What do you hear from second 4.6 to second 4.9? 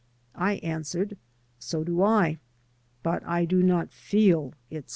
it so."